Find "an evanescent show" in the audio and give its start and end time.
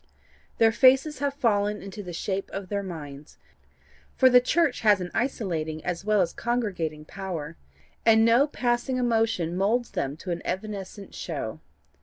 10.31-11.59